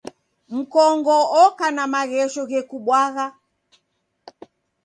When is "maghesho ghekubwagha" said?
1.93-3.25